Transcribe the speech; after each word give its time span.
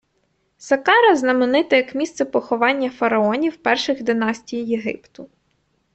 Саккара 0.57 1.15
знаменита 1.15 1.75
як 1.75 1.95
місце 1.95 2.25
поховання 2.25 2.89
фараонів 2.89 3.57
перших 3.57 4.03
династій 4.03 4.63
Єгипту. 4.63 5.29